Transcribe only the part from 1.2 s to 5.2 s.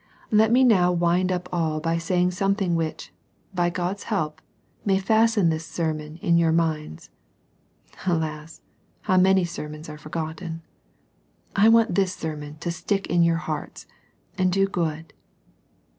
up all by saying something which, by God's help, may